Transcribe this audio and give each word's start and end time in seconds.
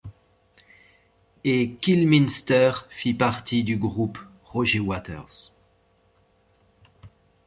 Et 1.43 1.73
Kilminster 1.75 2.71
fit 2.89 3.13
partie 3.13 3.63
du 3.63 3.77
groupe 3.77 4.17
Roger 4.45 4.79
Waters. 4.79 5.53